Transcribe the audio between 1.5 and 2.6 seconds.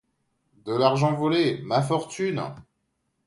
ma fortune!